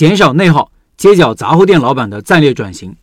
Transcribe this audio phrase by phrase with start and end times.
[0.00, 2.96] 减少内耗，街角杂货店老板的战略转型。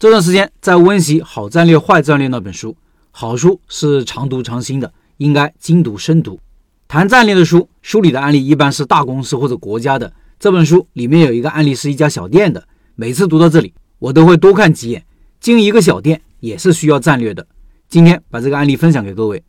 [0.00, 2.76] 这段时间在温习《好战略坏战略》那本书，
[3.12, 6.40] 好书是常读常新的，应该精读深读。
[6.88, 10.12] 谈战略的书，书里的案例一般是大公司或者国家的。
[10.40, 15.06] 这本书里面有一个案例是一家小店的，每次读到这里，我都会多看几眼。
[15.38, 17.46] 经营一个小店也是需要战略的。
[17.88, 19.40] 今天把这个案例分享给各位。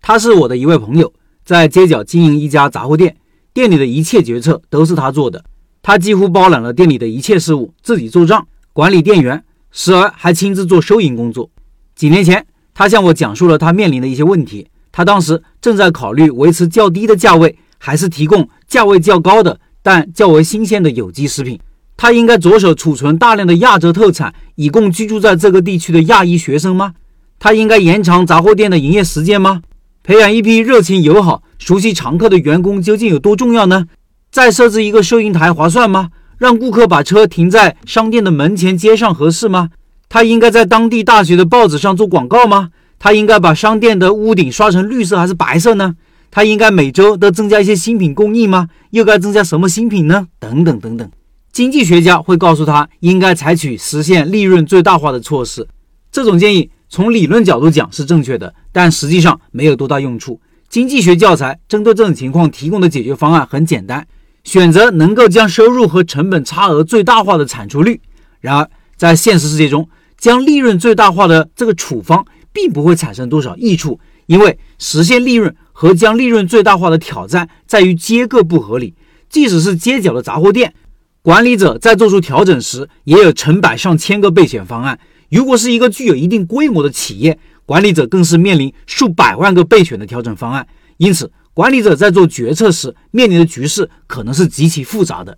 [0.00, 1.12] 他是我的一位朋友，
[1.44, 3.14] 在街角经营一家杂货店，
[3.52, 5.44] 店里的一切决策都是他做的。
[5.82, 11.50] 他几乎包揽了店里的一切事务，自己做账、管理店员，时而还亲自做收银工作。
[11.94, 14.66] 几年前，他向我讲述了他面临的一些问题。
[14.92, 21.58] 他当时正在考虑维持较低的价位，还是提供价位较高的但较为新鲜的有机食品。
[21.96, 26.94] 他应该着手储存大量的亚洲特产，以供居住在这个地区的亚裔学生吗？
[27.38, 29.62] 他应该延长杂货店的营业时间吗？
[30.02, 33.86] 培养一批热情友好、熟悉常客的员工究竟有多重要呢？
[34.30, 36.10] 再设置一个收银台划算吗？
[36.38, 39.70] 让顾客把车停在商店的门前街上合适吗？
[40.08, 42.70] 他应该在当地大学的报纸上做广告吗？
[42.98, 45.94] 他应该把商店的屋顶刷成绿色还是白色呢？
[46.30, 48.68] 他应该每周都增加一些新品供应吗？
[48.90, 50.28] 又该增加什么新品呢？
[50.38, 51.10] 等等等等。
[51.52, 55.66] 经济学家会告诉他，应该采取实现利润最大化的措施。
[56.12, 60.40] 这种建议从理论角度讲是正确的，但实际上没有多大用处。
[60.68, 64.06] 经济学教材针对这种情况提供的解决方案很简单：
[64.50, 68.00] 选择能够将收入和成本差额最大化的产出率。
[68.40, 69.88] 然而，在现实世界中，
[70.18, 78.96] 将利润最大化的这个处方并不会产生多少益处，因为实现利润和将利润最大化的挑战在于结构不合理。
[79.28, 80.74] 即使是街角的杂货店。
[81.22, 84.98] 管理者在做出调整时，也有成百上千个备选方案。
[85.30, 90.66] 如果是一个具有一定规模的企业，管理者更是面临数百万个备选的调整方案。
[90.96, 95.36] 因此，管理者在做决策时面临的局势可能是极其复杂的。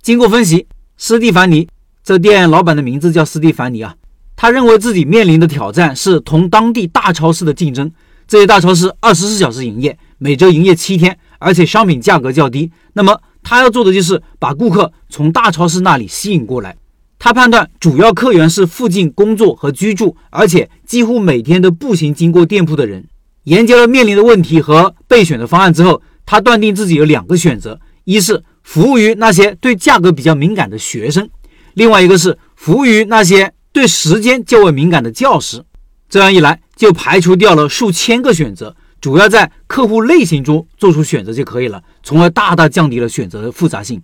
[0.00, 0.66] 经过分析，
[0.96, 1.68] 斯蒂凡尼
[2.02, 3.94] 这店老板的名字叫斯蒂凡尼啊，
[4.34, 7.92] 他认为自己面临的挑战是同当地大超市的竞争。
[8.26, 12.72] 这些大超市二十四小时营业，每周营业七天，而且商品价格较低。
[12.94, 16.78] 那么，他要做的就是把顾客从大超市那里吸引过来。
[17.18, 23.04] 他判断主要客源是附近工作和居住，而且几乎每天都步行经过店铺的人。
[23.48, 31.26] 研究了面临的问题和备选的方案之后，他断定自己有两个选择：一是服务于那些对价格比较敏感的学生，
[31.72, 35.64] 另外一个是服务于那些对时间较为敏感的教师。
[36.10, 38.76] 这样一来，就排除掉了数千个选择。
[39.00, 44.02] 主要在客户类型中做出选择就可以了，从而大大降低了选择的复杂性。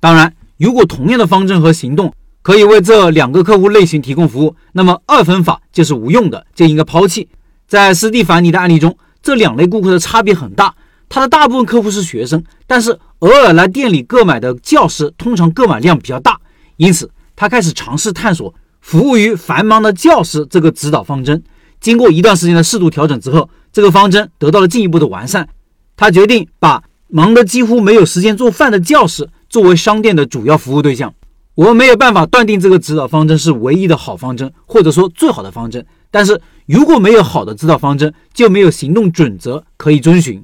[0.00, 2.12] 当然，如果同样的方针和行动
[2.42, 7.28] 可以为这两个客户类型提供服务，那么二分法就是无用的，就应该抛弃。
[7.70, 10.74] 在斯蒂凡尼的案例中，这两类顾客的差别很大。
[11.08, 16.36] 他的大部分客户是学生，但是偶尔来店里购买的教师通常购买量比较大，
[16.78, 21.40] 因此他开始尝试探索服务于繁忙的教师这个指导方针。
[21.80, 25.48] 经过一段时间的适度调整之后，这个方针得到了进一步的完善。
[25.96, 31.14] 他决定把忙得几乎没有时间做饭的教师作为商店的主要服务对象。
[31.54, 35.86] 我们没有办法断定这个指导方针是唯一的好方针，或者说最好的方针。
[36.12, 40.40] 但是如果没有好的指导方针，就没有行动准则可以遵循。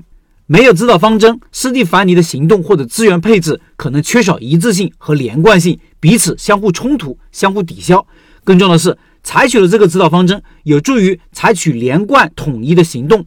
[0.47, 8.05] 没有指导方针，斯蒂凡尼的行动或者资源配置可能缺少一致性和连贯性，彼此相互冲突、相互抵消。
[8.43, 8.99] 更重要的是。
[9.23, 13.27] 采取了这个指导方针，有助于采取连贯统一的行动。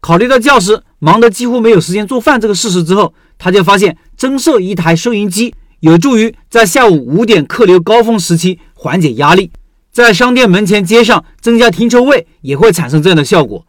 [0.00, 9.50] 考虑到教师忙得几乎没有时间做饭这个事实之后，他就发现增设一台收银机有助于在下午五点客流高峰时期缓解压力。
[9.92, 13.66] 在商店门前街上增加停车位也会产生这样的效果。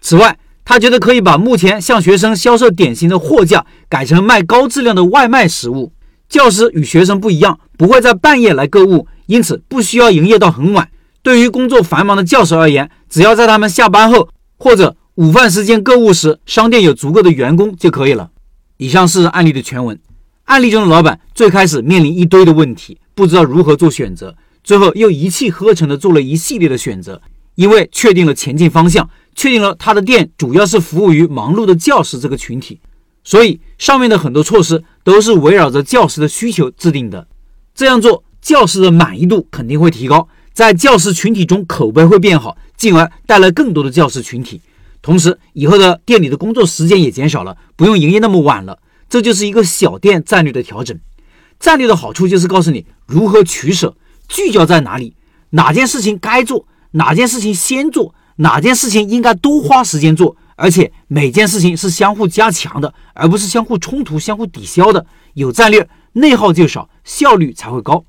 [0.00, 5.92] 此外，他觉得可以把目前向学生销售典型的货架改成卖高质量的外卖食物。
[6.28, 10.88] 教师与学生不一样，不会在半夜来购物，因此不需要营业到很晚。
[11.22, 18.30] 对于工作繁忙的教师而言，只要在他们下班后或者午饭时间购物时，商店有足够的员工就可以了。
[18.78, 19.98] 以上是案例的全文。
[20.44, 24.34] 案例中的老板最开始面临一堆的问题，不知道如何做选择，
[24.64, 27.22] 最后又一气呵成的做了一系列的选择。
[27.54, 32.80] 因为确定了前进方向，确定了他的店主要是服务于忙碌的教师这个群体，
[33.22, 37.28] 所以上面的很多措施都是围绕着教师的需求制定的。
[37.72, 40.26] 这样做，教师的满意度肯定会提高。
[40.52, 44.60] 在教师群体中口碑会变好，进而带来更多的教师群体。
[45.00, 48.80] 同时，以后的店里的工作时间也减少了，不用营业那么晚了。
[49.08, 50.98] 这就是一个小店战略的调整。
[51.60, 53.96] 战略的好处就是告诉你如何取舍，
[54.28, 55.14] 聚焦在哪里，
[55.50, 65.04] 哪件事情该做，哪件事情先做，哪件事情应该多花时间做，而且每件事情是相互加强的，而不是相互冲突、相互抵消的。
[65.34, 68.04] 有战略，内耗就少，效率才会高。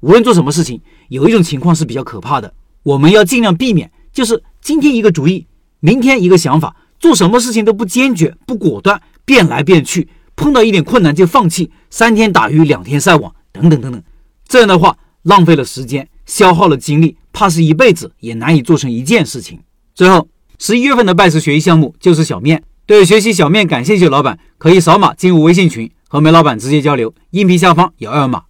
[0.00, 5.46] 无论做什么事情，有一种情况是比较可怕的，我们要尽量避免，就是今天一个主意，
[5.80, 14.02] 明天一个想法，做什么事情都不坚决、不果断，变来变去，碰到一点困难就放弃，三天打鱼两天晒网，等等等等。
[14.46, 19.60] 这样的话，浪费了时间，消耗了精力，怕是一辈子也难以做成一件事情。
[19.94, 20.28] 最后，
[20.58, 22.62] 十一月份的拜师学习项目就是小面。
[22.86, 27.14] 对学习小面感兴趣的老板，可以扫码进入微信群，和梅老板直接交流。
[27.30, 28.42] 音频下方有二维码。